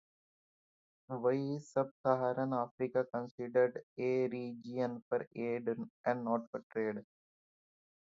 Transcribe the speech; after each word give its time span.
Why 1.09 1.33
is 1.33 1.69
Sub-Saharan 1.73 2.53
Africa 2.53 3.05
considered 3.13 3.83
a 3.99 4.27
region 4.29 5.03
for 5.07 5.27
aid 5.35 5.69
and 6.03 6.25
not 6.25 6.49
for 6.49 6.63
trade? 6.71 7.05